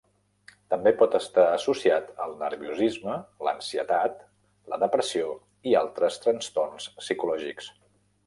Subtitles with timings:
[0.73, 3.17] També pot estar associat al nerviosisme,
[3.47, 4.25] l'ansietat,
[4.73, 5.37] la depressió
[5.73, 7.69] i altres trastorns psicològics.